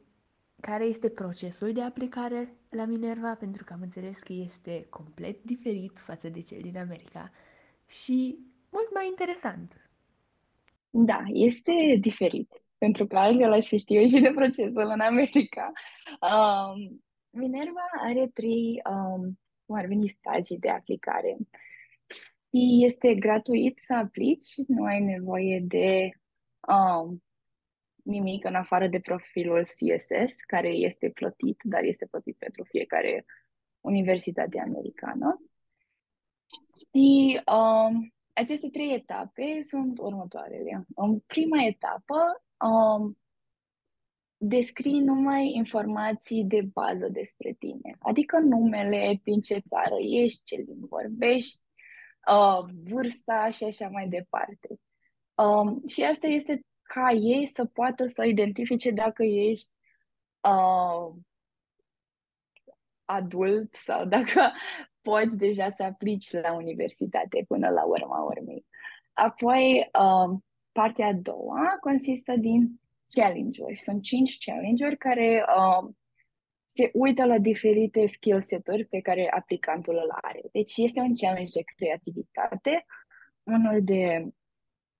care 0.60 0.84
este 0.84 1.08
procesul 1.08 1.72
de 1.72 1.82
aplicare 1.82 2.54
la 2.68 2.84
Minerva, 2.84 3.34
pentru 3.34 3.64
că 3.64 3.72
am 3.72 3.80
înțeles 3.82 4.18
că 4.18 4.32
este 4.32 4.86
complet 4.90 5.42
diferit 5.42 5.98
față 5.98 6.28
de 6.28 6.40
cel 6.40 6.60
din 6.60 6.78
America 6.78 7.30
și 7.86 8.38
mult 8.70 8.94
mai 8.94 9.06
interesant. 9.06 9.90
Da, 10.90 11.22
este 11.26 11.96
diferit, 12.00 12.62
pentru 12.78 13.06
că 13.06 13.18
altfel 13.18 13.52
aș 13.52 13.66
fi 13.66 13.78
știu 13.78 14.06
și 14.06 14.20
de 14.20 14.32
procesul 14.34 14.90
în 14.92 15.00
America. 15.00 15.72
Um, 16.20 17.02
Minerva 17.30 17.86
are 18.00 18.30
trei, 18.34 18.82
um, 18.90 19.38
cum 19.66 19.76
ar 19.76 19.86
veni, 19.86 20.08
stagii 20.08 20.58
de 20.58 20.68
aplicare 20.68 21.36
și 22.08 22.84
este 22.86 23.14
gratuit 23.14 23.78
să 23.78 23.94
aplici, 23.94 24.54
nu 24.66 24.84
ai 24.84 25.00
nevoie 25.00 25.60
de 25.66 26.08
um, 26.68 27.22
nimic 28.04 28.44
în 28.44 28.54
afară 28.54 28.86
de 28.86 29.00
profilul 29.00 29.62
CSS, 29.62 30.40
care 30.46 30.68
este 30.68 31.10
plătit, 31.10 31.60
dar 31.62 31.82
este 31.82 32.06
plătit 32.06 32.36
pentru 32.38 32.64
fiecare 32.64 33.24
universitate 33.80 34.60
americană. 34.60 35.42
Și 36.76 37.40
um, 37.46 38.12
aceste 38.32 38.68
trei 38.68 38.94
etape 38.94 39.58
sunt 39.62 39.98
următoarele. 39.98 40.84
În 40.94 41.18
prima 41.18 41.62
etapă, 41.62 42.42
um, 42.66 43.18
descrii 44.36 45.00
numai 45.00 45.52
informații 45.54 46.44
de 46.44 46.60
bază 46.72 47.08
despre 47.08 47.56
tine, 47.58 47.96
adică 47.98 48.38
numele, 48.38 49.20
din 49.22 49.40
ce 49.40 49.58
țară 49.58 49.94
ești, 49.98 50.42
ce 50.44 50.56
limbi 50.56 50.86
vorbești, 50.88 51.60
uh, 52.30 52.70
vârsta 52.84 53.50
și 53.50 53.64
așa 53.64 53.88
mai 53.88 54.08
departe. 54.08 54.68
Um, 55.34 55.86
și 55.86 56.02
asta 56.02 56.26
este 56.26 56.64
ca 56.94 57.10
ei 57.10 57.46
să 57.46 57.64
poată 57.64 58.06
să 58.06 58.24
identifice 58.24 58.90
dacă 58.90 59.22
ești 59.22 59.70
uh, 60.40 61.14
adult 63.04 63.74
sau 63.74 64.04
dacă 64.14 64.52
poți 65.02 65.36
deja 65.36 65.70
să 65.70 65.82
aplici 65.82 66.30
la 66.30 66.52
universitate 66.52 67.44
până 67.48 67.68
la 67.68 67.84
urma 67.84 68.18
urmei. 68.18 68.66
Apoi, 69.12 69.90
uh, 70.00 70.38
partea 70.72 71.06
a 71.06 71.14
doua 71.14 71.76
consistă 71.80 72.34
din 72.36 72.80
challenge-uri. 73.14 73.78
Sunt 73.78 74.02
cinci 74.02 74.38
challenge-uri 74.44 74.96
care 74.96 75.44
uh, 75.56 75.88
se 76.64 76.90
uită 76.92 77.24
la 77.24 77.38
diferite 77.38 78.06
skill 78.06 78.40
set-uri 78.40 78.84
pe 78.84 79.00
care 79.00 79.30
aplicantul 79.30 79.94
îl 79.94 80.18
are. 80.20 80.40
Deci 80.52 80.76
este 80.76 81.00
un 81.00 81.14
challenge 81.14 81.52
de 81.52 81.62
creativitate, 81.76 82.84
unul 83.42 83.84
de 83.84 84.30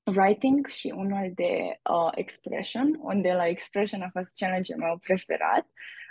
writing 0.04 0.66
și 0.66 0.92
unul 0.97 1.30
de 1.35 1.80
uh, 1.90 2.12
expression, 2.14 2.99
unde 3.00 3.33
la 3.33 3.47
expression 3.47 4.02
a 4.02 4.11
fost 4.12 4.37
challenge-ul 4.37 4.78
meu 4.78 4.99
preferat, 4.99 5.66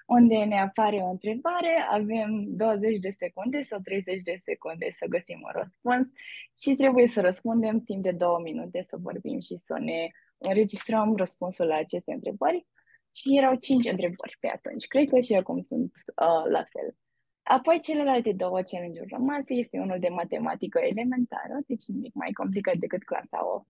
unde 0.06 0.36
ne 0.44 0.60
apare 0.60 0.96
o 0.96 1.10
întrebare, 1.10 1.86
avem 1.90 2.46
20 2.48 3.00
de 3.00 3.10
secunde 3.10 3.62
sau 3.62 3.80
30 3.80 4.22
de 4.22 4.36
secunde 4.38 4.92
să 4.92 5.06
găsim 5.06 5.40
un 5.44 5.62
răspuns 5.62 6.12
și 6.62 6.76
trebuie 6.76 7.08
să 7.08 7.22
răspundem 7.22 7.80
timp 7.80 8.04
de 8.04 8.12
două 8.12 8.40
minute 8.44 8.84
să 8.84 8.98
vorbim 9.00 9.40
și 9.40 9.58
să 9.58 9.78
ne 9.80 10.08
înregistrăm 10.38 11.16
răspunsul 11.16 11.66
la 11.66 11.76
aceste 11.76 12.12
întrebări. 12.12 12.66
Și 13.12 13.38
erau 13.38 13.56
cinci 13.56 13.86
întrebări 13.86 14.38
pe 14.40 14.48
atunci. 14.48 14.88
Cred 14.88 15.10
că 15.10 15.20
și 15.20 15.34
acum 15.34 15.62
sunt 15.62 15.94
uh, 16.06 16.52
la 16.52 16.64
fel. 16.64 16.96
Apoi 17.50 17.80
celelalte 17.80 18.32
două 18.34 18.62
challenge-uri 18.62 19.10
rămase 19.12 19.54
este 19.54 19.80
unul 19.80 20.00
de 20.00 20.08
matematică 20.08 20.80
elementară, 20.80 21.60
deci 21.68 21.86
nimic 21.88 22.14
mai 22.14 22.32
complicat 22.32 22.76
decât 22.76 23.04
clasa 23.04 23.40
8 23.46 23.68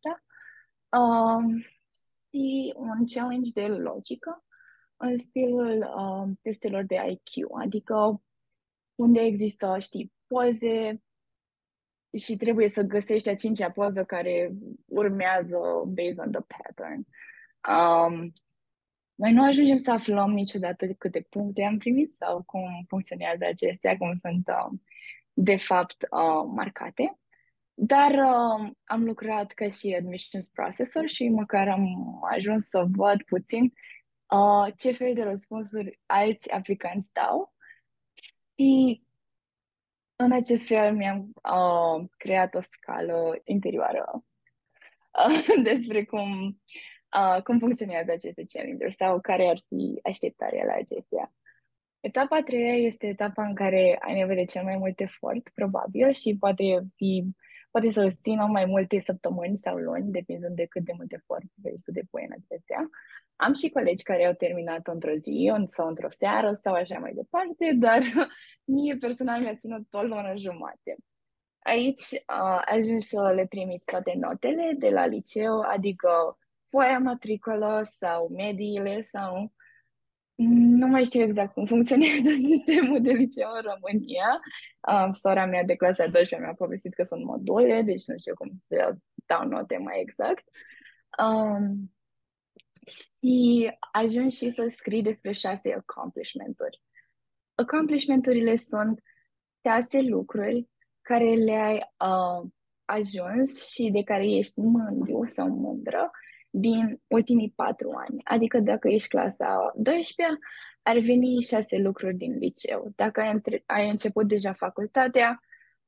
um, 0.90 1.58
și 2.32 2.74
un 2.76 3.06
challenge 3.08 3.52
de 3.54 3.68
logică 3.68 4.44
în 4.98 5.18
stilul 5.18 5.94
um, 5.96 6.40
testelor 6.42 6.84
de 6.84 6.96
IQ, 6.96 7.56
adică 7.60 8.22
unde 8.96 9.20
există, 9.20 9.78
știi, 9.80 10.14
poze 10.28 11.02
și 12.18 12.38
trebuie 12.38 12.70
să 12.70 12.82
găsești 12.82 13.30
a 13.30 13.36
cincea 13.36 13.72
poză 13.72 14.04
care 14.04 14.52
urmează 14.86 15.58
based 15.86 16.20
on 16.26 16.32
the 16.32 16.42
pattern. 16.48 17.06
Um, 17.70 18.34
noi 19.20 19.34
nu 19.34 19.44
ajungem 19.44 19.78
să 19.78 19.92
aflăm 19.92 20.32
niciodată 20.32 20.88
câte 20.88 21.22
puncte 21.30 21.64
am 21.64 21.78
primit 21.78 22.12
sau 22.12 22.44
cum 22.44 22.86
funcționează 22.88 23.46
acestea, 23.46 23.98
cum 23.98 24.16
sunt 24.16 24.48
uh, 24.48 24.80
de 25.34 25.56
fapt 25.56 26.02
uh, 26.02 26.52
marcate. 26.56 27.20
Dar 27.74 28.12
uh, 28.12 28.72
am 28.84 29.04
lucrat 29.04 29.52
ca 29.52 29.72
și 29.72 29.96
admissions 30.00 30.50
processor 30.50 31.08
și 31.08 31.30
măcar 31.30 31.68
am 31.68 31.86
ajuns 32.32 32.68
să 32.68 32.86
văd 32.88 33.22
puțin 33.22 33.74
uh, 34.30 34.74
ce 34.78 34.92
fel 34.92 35.14
de 35.14 35.24
răspunsuri 35.24 36.00
alți 36.06 36.52
aplicanți 36.52 37.10
dau 37.14 37.54
și 38.14 39.04
în 40.16 40.32
acest 40.32 40.68
fel 40.68 40.96
mi-am 40.96 41.32
uh, 41.34 42.08
creat 42.18 42.56
o 42.56 42.62
scală 42.62 43.42
interioară 43.44 44.24
uh, 45.28 45.64
despre 45.70 46.04
cum 46.04 46.60
uh, 47.18 47.42
cum 47.42 47.60
funcționează 47.60 48.12
aceste 48.12 48.46
challenge 48.48 48.90
sau 48.90 49.20
care 49.20 49.48
ar 49.48 49.60
fi 49.68 50.00
așteptarea 50.04 50.66
la 50.66 50.74
acestea. 50.74 51.34
Etapa 52.00 52.36
a 52.36 52.44
treia 52.44 52.76
este 52.76 53.08
etapa 53.08 53.46
în 53.46 53.56
care 53.56 53.98
ai 54.02 54.16
nevoie 54.16 54.36
de 54.36 54.52
cel 54.52 54.64
mai 54.64 54.78
mult 54.78 55.00
efort, 55.00 55.50
probabil, 55.54 56.14
și 56.14 56.38
poate 56.40 56.64
fi 56.96 57.34
poate 57.72 57.90
să 57.90 58.02
îți 58.02 58.22
țină 58.22 58.46
mai 58.46 58.66
multe 58.66 59.00
săptămâni 59.00 59.58
sau 59.58 59.78
luni, 59.78 60.12
depindând 60.12 60.56
de 60.56 60.66
cât 60.66 60.84
de 60.84 60.92
mult 60.96 61.12
efort 61.12 61.46
vrei 61.56 61.78
să 61.78 61.92
depui 61.92 62.26
în 62.30 62.36
acestea. 62.44 62.90
Am 63.36 63.54
și 63.54 63.70
colegi 63.70 64.04
care 64.04 64.26
au 64.26 64.34
terminat 64.34 64.88
într-o 64.88 65.16
zi 65.16 65.52
sau 65.66 65.88
într-o 65.88 66.10
seară 66.10 66.54
sau 66.54 66.74
așa 66.74 67.00
mai 67.00 67.14
departe, 67.14 67.74
dar 67.86 68.02
mie 68.64 68.96
personal 68.96 69.42
mi-a 69.42 69.56
ținut 69.56 69.94
o 69.94 70.02
lună 70.02 70.34
jumate. 70.38 70.96
Aici 71.60 72.02
uh, 72.12 72.62
ajungi 72.66 73.06
să 73.06 73.32
le 73.36 73.46
trimiți 73.46 73.86
toate 73.86 74.14
notele 74.16 74.76
de 74.78 74.90
la 74.90 75.06
liceu, 75.06 75.60
adică 75.60 76.38
foaia 76.70 77.00
matricolă 77.00 77.82
sau 77.84 78.28
mediile 78.28 79.02
sau 79.02 79.54
Nu 80.36 80.88
mai 80.88 81.04
știu 81.04 81.22
exact 81.22 81.54
cum 81.54 81.66
funcționează 81.66 82.30
sistemul 82.50 83.02
de 83.02 83.12
liceu 83.12 83.50
în 83.56 83.62
România. 83.62 84.40
Uh, 84.88 85.14
sora 85.14 85.46
mea 85.46 85.64
de 85.64 85.76
clasa 85.76 86.08
12 86.08 86.38
mi-a 86.38 86.54
povestit 86.54 86.94
că 86.94 87.04
sunt 87.04 87.24
module, 87.24 87.82
deci 87.82 88.06
nu 88.06 88.18
știu 88.18 88.34
cum 88.34 88.52
să 88.58 88.96
dau 89.26 89.48
note 89.48 89.78
mai 89.78 90.00
exact. 90.00 90.44
Um, 91.24 91.92
și 92.86 93.72
ajung 93.92 94.32
și 94.32 94.52
să 94.52 94.68
scrii 94.76 95.02
despre 95.02 95.32
șase 95.32 95.74
accomplishment-uri. 95.74 96.82
Accomplishment-urile 97.56 98.56
sunt 98.56 99.04
șase 99.66 100.02
lucruri 100.02 100.70
care 101.02 101.34
le-ai 101.34 101.76
uh, 101.76 102.50
ajuns 102.86 103.70
și 103.72 103.90
de 103.92 104.04
care 104.04 104.26
ești 104.30 104.60
mândru 104.60 105.26
sau 105.26 105.48
mândră 105.48 106.12
din 106.50 107.02
ultimii 107.08 107.54
patru 107.56 107.92
ani. 107.92 108.22
Adică 108.24 108.60
dacă 108.60 108.88
ești 108.90 109.08
clasa 109.08 109.72
12 109.76 110.40
ar 110.82 110.98
veni 110.98 111.42
șase 111.42 111.78
lucruri 111.78 112.16
din 112.16 112.38
liceu. 112.38 112.92
Dacă 112.96 113.22
ai, 113.22 113.32
între- 113.32 113.64
ai 113.66 113.90
început 113.90 114.28
deja 114.28 114.54
facultatea, 114.54 115.40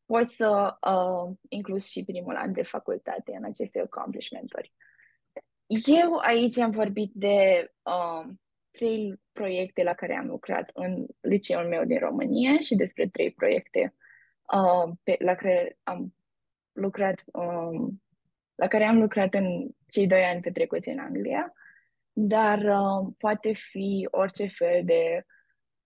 poți 0.06 0.36
să 0.36 0.78
uh, 0.88 1.36
incluzi 1.50 1.92
și 1.92 2.04
primul 2.04 2.36
an 2.36 2.54
de 2.54 2.64
facultate 2.64 3.36
în 3.38 3.44
aceste 3.44 3.80
accomplishment-uri. 3.80 4.74
Eu 5.86 6.16
aici 6.16 6.58
am 6.58 6.72
vorbit 6.72 7.12
de 7.14 7.68
uh, 7.82 8.32
trei 8.72 9.22
proiecte 9.32 9.84
la 9.84 9.94
care 9.94 10.18
am 10.18 10.28
lucrat 10.28 10.70
în 10.74 11.06
liceul 11.22 11.68
meu 11.68 11.84
din 11.84 12.00
România 12.00 12.60
și 12.60 12.76
despre 12.76 13.08
trei 13.08 13.32
proiecte 13.32 13.96
uh, 14.54 14.94
pe, 15.04 15.16
la 15.20 15.36
care 15.36 15.78
am 15.84 16.14
lucrat 16.72 17.24
um, 17.34 18.02
la 18.62 18.68
care 18.68 18.84
am 18.84 19.00
lucrat 19.00 19.34
în 19.34 19.70
cei 19.88 20.08
doi 20.08 20.24
ani 20.24 20.42
petrecuți 20.42 20.90
în 20.90 21.00
Anglia, 21.00 21.54
dar 22.12 22.58
uh, 22.58 23.14
poate 23.18 23.54
fi 23.54 24.08
orice 24.12 24.48
fel 24.48 24.82
de 24.86 25.26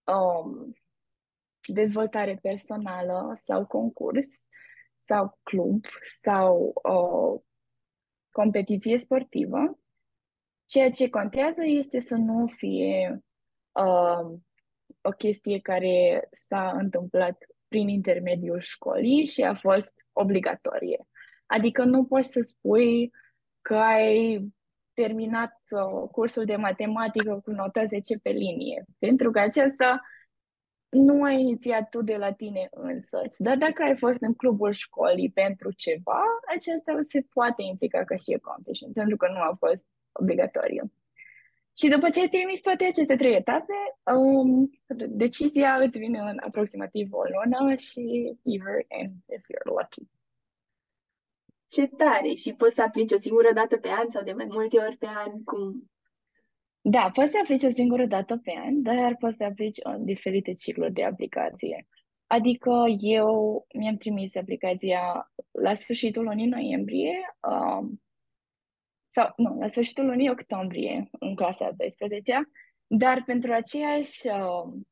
um, 0.04 0.74
dezvoltare 1.68 2.40
personală 2.42 3.34
sau 3.36 3.66
concurs 3.66 4.48
sau 4.96 5.40
club 5.44 5.86
sau 6.02 6.72
o 6.74 7.40
competiție 8.32 8.98
sportivă. 8.98 9.80
Ceea 10.66 10.90
ce 10.90 11.10
contează 11.10 11.62
este 11.64 12.00
să 12.00 12.16
nu 12.16 12.48
fie 12.48 13.24
uh, 13.72 14.38
o 15.02 15.10
chestie 15.18 15.60
care 15.60 16.28
s-a 16.32 16.72
întâmplat 16.72 17.38
prin 17.68 17.88
intermediul 17.88 18.60
școlii 18.62 19.26
și 19.26 19.42
a 19.44 19.54
fost 19.54 19.94
obligatorie. 20.14 21.08
Adică 21.46 21.84
nu 21.84 22.06
poți 22.06 22.30
să 22.30 22.42
spui 22.42 23.12
că 23.62 23.76
ai 23.76 24.46
terminat 24.94 25.62
uh, 25.70 26.10
cursul 26.12 26.46
de 26.46 26.56
matematică 26.56 27.42
cu 27.44 27.52
nota 27.52 27.86
10 27.86 28.18
pe 28.18 28.30
linie, 28.30 28.84
pentru 29.00 29.32
că 29.32 29.40
aceasta 29.40 30.02
nu 30.90 31.24
ai 31.24 31.40
inițiat 31.40 31.90
tu 31.90 32.02
de 32.02 32.16
la 32.16 32.32
tine 32.32 32.68
însăți. 32.72 33.42
Dar 33.42 33.58
dacă 33.58 33.84
ai 33.84 33.98
fost 33.98 34.22
în 34.22 34.34
clubul 34.34 34.72
școlii 34.72 35.32
pentru 35.32 35.72
ceva, 35.72 36.22
aceasta 36.56 37.00
se 37.02 37.26
poate 37.34 37.62
implica 37.62 38.04
ca 38.04 38.16
și 38.16 38.34
accomplishment, 38.34 38.94
pentru 38.94 39.18
că 39.18 39.28
nu 39.28 39.40
a 39.40 39.56
fost 39.60 39.88
obligatoriu. 40.12 40.92
Și 41.78 41.88
după 41.88 42.10
ce 42.10 42.20
ai 42.20 42.28
trimis 42.28 42.62
toate 42.62 42.86
aceste 42.86 43.16
trei 43.16 43.36
etape, 43.36 43.74
um, 44.16 44.70
decizia 45.08 45.76
îți 45.76 45.98
vine 45.98 46.20
în 46.20 46.38
aproximativ 46.46 47.14
o 47.14 47.22
lună 47.36 47.76
și 47.76 48.02
either 48.44 48.86
and 49.00 49.12
if 49.28 49.44
you're 49.44 49.64
lucky. 49.64 50.15
Ce 51.70 51.88
tare! 51.88 52.34
Și 52.34 52.54
poți 52.54 52.76
să 52.76 52.82
aplici 52.82 53.12
o 53.12 53.18
singură 53.18 53.54
dată 53.54 53.78
pe 53.78 53.90
an 53.90 54.10
sau 54.10 54.24
de 54.24 54.34
mai 54.34 54.46
multe 54.50 54.78
ori 54.78 54.98
pe 54.98 55.08
an? 55.26 55.44
Cum? 55.44 55.92
Da, 56.82 57.10
poți 57.14 57.32
să 57.32 57.38
aplici 57.42 57.64
o 57.64 57.70
singură 57.70 58.06
dată 58.06 58.38
pe 58.44 58.54
an, 58.66 58.82
dar 58.82 59.16
poți 59.20 59.38
să 59.38 59.44
aplici 59.44 59.80
în 59.84 60.06
diferite 60.06 60.54
cicluri 60.54 60.94
de 60.94 61.04
aplicație. 61.04 61.88
Adică 62.28 62.72
eu 63.00 63.66
mi-am 63.74 63.98
trimis 63.98 64.36
aplicația 64.36 65.32
la 65.52 65.74
sfârșitul 65.74 66.24
lunii 66.24 66.48
noiembrie, 66.48 67.36
um, 67.50 68.02
sau 69.08 69.34
nu, 69.38 69.58
la 69.60 69.68
sfârșitul 69.68 70.06
lunii 70.06 70.30
octombrie, 70.30 71.10
în 71.20 71.36
clasa 71.36 71.72
12 71.78 72.50
dar 72.88 73.24
pentru 73.26 73.54
aceeași, 73.54 74.28
um, 74.28 74.88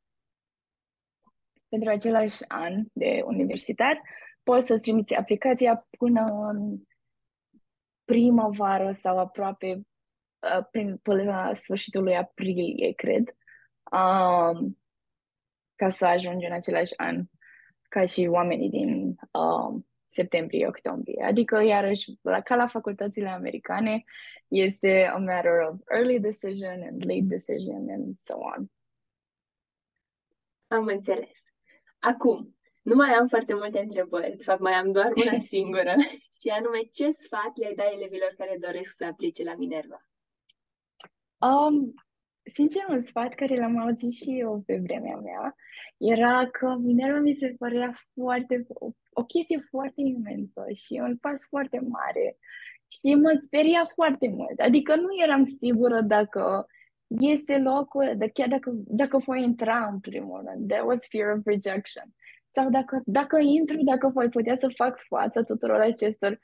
pentru 1.70 1.90
același 1.90 2.44
an 2.48 2.84
de 2.94 3.22
universitate, 3.26 4.02
poți 4.44 4.68
să-ți 4.68 4.82
trimiți 4.82 5.14
aplicația 5.14 5.88
până 5.98 6.22
în 6.22 6.78
primăvară 8.06 8.92
sau 8.92 9.20
aproape 9.20 9.68
uh, 10.40 10.66
prin, 10.72 10.98
până 10.98 11.24
la 11.24 11.54
sfârșitul 11.54 12.04
lui 12.04 12.18
aprilie, 12.18 12.92
cred, 12.92 13.36
um, 13.92 14.78
ca 15.76 15.90
să 15.90 16.06
ajungi 16.06 16.46
în 16.46 16.52
același 16.52 16.98
an 16.98 17.24
ca 17.90 18.06
și 18.06 18.28
oamenii 18.30 18.70
din 18.70 19.16
um, 19.32 19.88
septembrie-octombrie. 20.08 21.24
Adică, 21.24 21.62
iarăși, 21.62 22.12
la, 22.22 22.42
ca 22.42 22.56
la 22.56 22.68
facultățile 22.68 23.30
americane, 23.30 24.04
este 24.48 25.10
a 25.14 25.18
matter 25.18 25.68
of 25.70 25.80
early 25.90 26.20
decision 26.20 26.82
and 26.82 27.06
late 27.06 27.24
decision 27.24 27.90
and 27.90 28.18
so 28.18 28.34
on. 28.38 28.72
Am 30.68 30.86
înțeles. 30.86 31.44
Acum, 32.00 32.53
nu 32.84 32.96
mai 32.96 33.10
am 33.10 33.28
foarte 33.28 33.54
multe 33.54 33.80
întrebări, 33.80 34.38
de 34.38 34.44
fapt 34.44 34.60
mai 34.60 34.74
am 34.74 34.92
doar 34.92 35.12
una 35.16 35.40
singură, 35.54 35.94
și 36.42 36.48
anume 36.50 36.80
ce 36.94 37.12
sfat 37.12 37.52
le 37.56 37.74
dai 37.76 37.94
elevilor 37.94 38.34
care 38.38 38.58
doresc 38.60 38.96
să 38.96 39.06
aplice 39.06 39.44
la 39.44 39.56
Minerva? 39.56 40.08
Um, 41.38 41.94
sincer, 42.54 42.84
un 42.90 43.02
sfat 43.02 43.34
care 43.34 43.56
l-am 43.56 43.78
auzit 43.78 44.12
și 44.12 44.40
eu 44.40 44.64
pe 44.66 44.80
vremea 44.84 45.16
mea 45.16 45.56
era 45.98 46.50
că 46.50 46.76
Minerva 46.80 47.20
mi 47.20 47.34
se 47.34 47.56
părea 47.58 47.94
foarte, 48.14 48.66
o, 48.68 48.90
o 49.14 49.24
chestie 49.24 49.68
foarte 49.70 50.02
imensă 50.02 50.66
și 50.74 51.02
un 51.04 51.18
pas 51.18 51.46
foarte 51.50 51.80
mare 51.80 52.38
și 52.88 53.16
mă 53.16 53.40
speria 53.44 53.92
foarte 53.94 54.30
mult. 54.30 54.60
Adică 54.60 54.96
nu 54.96 55.08
eram 55.24 55.46
sigură 55.46 56.02
dacă 56.02 56.66
este 57.08 57.58
locul, 57.58 58.14
de 58.18 58.30
chiar 58.30 58.48
dacă, 58.48 58.72
dacă 58.74 59.18
voi 59.18 59.44
intra 59.44 59.88
în 59.92 60.00
primul 60.00 60.44
rând. 60.48 60.68
There 60.68 60.84
was 60.84 61.08
fear 61.10 61.38
of 61.38 61.46
rejection. 61.46 62.14
Sau 62.56 62.70
dacă, 62.70 63.02
dacă 63.06 63.40
intru, 63.40 63.84
dacă 63.84 64.08
voi 64.08 64.30
putea 64.30 64.56
să 64.56 64.68
fac 64.76 65.00
față 65.08 65.44
tuturor 65.44 65.80
acestor 65.80 66.40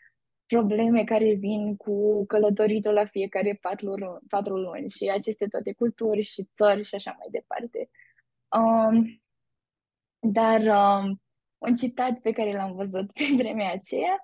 probleme 0.46 1.04
care 1.04 1.34
vin 1.34 1.76
cu 1.76 2.26
călătoritul 2.26 2.94
la 2.94 3.06
fiecare 3.06 3.58
patru, 3.62 4.20
patru 4.30 4.58
luni 4.58 4.90
și 4.90 5.10
aceste 5.10 5.48
toate 5.48 5.74
culturi 5.74 6.22
și 6.22 6.50
țări 6.56 6.84
și 6.84 6.96
așa 6.96 7.16
mai 7.18 7.28
departe. 7.32 7.90
Um, 8.50 9.22
dar 10.20 10.62
um, 10.62 11.22
un 11.58 11.76
citat 11.76 12.20
pe 12.20 12.32
care 12.32 12.54
l-am 12.54 12.76
văzut 12.76 13.12
pe 13.18 13.24
vremea 13.38 13.72
aceea 13.72 14.24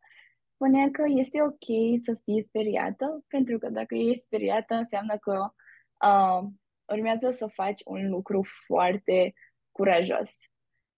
spunea 0.53 0.89
că 0.91 1.03
este 1.07 1.41
ok 1.41 1.99
să 2.03 2.19
fii 2.23 2.41
speriată, 2.41 3.23
pentru 3.27 3.57
că 3.57 3.69
dacă 3.69 3.95
ești 3.95 4.19
speriată 4.19 4.73
înseamnă 4.73 5.17
că 5.17 5.53
uh, 6.07 6.49
urmează 6.91 7.31
să 7.31 7.47
faci 7.47 7.81
un 7.85 8.09
lucru 8.09 8.41
foarte 8.65 9.33
curajos. 9.71 10.31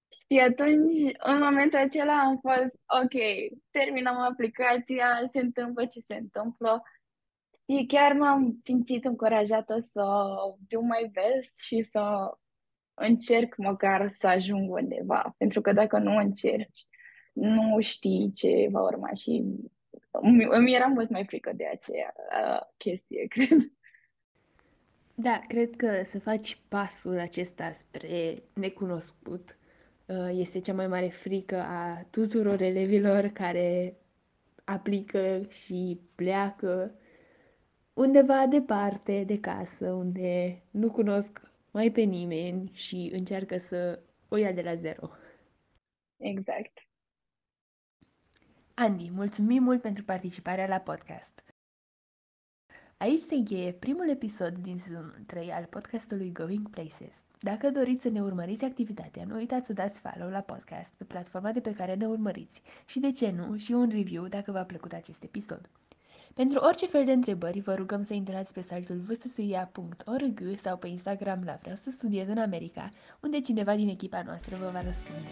Și 0.09 0.39
atunci, 0.39 1.15
în 1.17 1.39
momentul 1.39 1.79
acela 1.79 2.19
am 2.19 2.39
fost, 2.39 2.79
ok, 3.03 3.21
terminăm 3.71 4.17
aplicația, 4.17 5.07
se 5.31 5.39
întâmplă 5.39 5.85
ce 5.85 5.99
se 5.99 6.15
întâmplă. 6.15 6.83
Și 7.69 7.85
chiar 7.85 8.13
m-am 8.13 8.57
simțit 8.59 9.05
încurajată 9.05 9.79
să 9.79 10.03
do 10.67 10.81
my 10.81 11.11
best 11.11 11.61
și 11.61 11.81
să 11.81 12.31
încerc 12.93 13.57
măcar 13.57 14.09
să 14.09 14.27
ajung 14.27 14.71
undeva. 14.71 15.35
Pentru 15.37 15.61
că 15.61 15.71
dacă 15.71 15.97
nu 15.97 16.15
încerci, 16.17 16.85
nu 17.33 17.79
știi 17.79 18.31
ce 18.35 18.67
va 18.71 18.81
urma 18.81 19.13
și 19.13 19.43
îmi 20.49 20.73
era 20.73 20.85
mult 20.85 21.09
mai 21.09 21.25
frică 21.25 21.51
de 21.55 21.65
aceea 21.65 22.13
uh, 22.17 22.61
chestie, 22.77 23.25
cred. 23.33 23.71
Da, 25.15 25.41
cred 25.47 25.75
că 25.75 26.03
să 26.03 26.19
faci 26.19 26.61
pasul 26.67 27.19
acesta 27.19 27.71
spre 27.71 28.43
necunoscut 28.53 29.49
uh, 29.49 29.66
este 30.31 30.59
cea 30.59 30.73
mai 30.73 30.87
mare 30.87 31.09
frică 31.09 31.57
a 31.61 32.03
tuturor 32.09 32.61
elevilor 32.61 33.27
care 33.27 33.97
aplică 34.63 35.45
și 35.49 35.99
pleacă 36.15 36.95
undeva 37.93 38.45
departe 38.45 39.23
de 39.23 39.39
casă, 39.39 39.91
unde 39.91 40.61
nu 40.71 40.91
cunosc 40.91 41.41
mai 41.71 41.91
pe 41.91 42.01
nimeni 42.01 42.71
și 42.73 43.09
încearcă 43.13 43.57
să 43.57 43.99
o 44.27 44.35
ia 44.35 44.51
de 44.51 44.61
la 44.61 44.75
zero. 44.75 45.09
Exact. 46.17 46.87
Andy, 48.73 49.09
mulțumim 49.09 49.63
mult 49.63 49.81
pentru 49.81 50.03
participarea 50.03 50.67
la 50.67 50.79
podcast. 50.79 51.43
Aici 52.97 53.21
se 53.21 53.35
încheie 53.35 53.73
primul 53.73 54.09
episod 54.09 54.57
din 54.57 54.79
sezonul 54.79 55.23
3 55.25 55.51
al 55.51 55.65
podcastului 55.65 56.31
Going 56.31 56.69
Places. 56.69 57.26
Dacă 57.39 57.69
doriți 57.69 58.01
să 58.01 58.09
ne 58.09 58.21
urmăriți 58.21 58.63
activitatea, 58.63 59.23
nu 59.27 59.35
uitați 59.35 59.65
să 59.65 59.73
dați 59.73 59.99
follow 59.99 60.29
la 60.29 60.39
podcast 60.39 60.93
pe 60.97 61.03
platforma 61.03 61.51
de 61.51 61.59
pe 61.59 61.73
care 61.73 61.95
ne 61.95 62.07
urmăriți 62.07 62.61
și, 62.85 62.99
de 62.99 63.11
ce 63.11 63.33
nu, 63.37 63.57
și 63.57 63.71
un 63.71 63.89
review 63.89 64.27
dacă 64.27 64.51
v-a 64.51 64.63
plăcut 64.63 64.93
acest 64.93 65.23
episod. 65.23 65.69
Pentru 66.33 66.59
orice 66.59 66.85
fel 66.85 67.05
de 67.05 67.11
întrebări, 67.11 67.59
vă 67.59 67.73
rugăm 67.73 68.03
să 68.03 68.13
intrați 68.13 68.53
pe 68.53 68.61
site-ul 68.61 68.99
vssia.org 68.99 70.59
sau 70.63 70.77
pe 70.77 70.87
Instagram 70.87 71.41
la 71.45 71.57
Vreau 71.61 71.75
să 71.75 71.91
studiez 71.91 72.27
în 72.27 72.37
America, 72.37 72.89
unde 73.19 73.41
cineva 73.41 73.75
din 73.75 73.87
echipa 73.87 74.21
noastră 74.25 74.55
vă 74.55 74.69
va 74.73 74.81
răspunde. 74.81 75.27